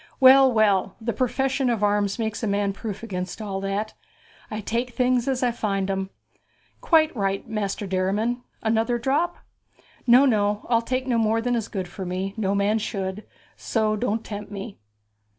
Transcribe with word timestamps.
'Well, 0.19 0.51
well, 0.51 0.95
the 0.99 1.13
profession 1.13 1.69
of 1.69 1.83
arms 1.83 2.17
makes 2.17 2.41
a 2.41 2.47
man 2.47 2.73
proof 2.73 3.03
against 3.03 3.39
all 3.39 3.61
that. 3.61 3.93
I 4.49 4.59
take 4.59 4.95
things 4.95 5.27
as 5.27 5.43
I 5.43 5.51
find 5.51 5.91
'em.' 5.91 6.09
'Quite 6.81 7.15
right, 7.15 7.47
Master 7.47 7.85
Derriman. 7.85 8.41
Another 8.63 8.97
drop?' 8.97 9.37
'No, 10.07 10.25
no. 10.25 10.65
I'll 10.71 10.81
take 10.81 11.05
no 11.05 11.19
more 11.19 11.39
than 11.39 11.53
is 11.55 11.67
good 11.67 11.87
for 11.87 12.03
me 12.03 12.33
no 12.35 12.55
man 12.55 12.79
should; 12.79 13.27
so 13.55 13.95
don't 13.95 14.25
tempt 14.25 14.51
me.' 14.51 14.79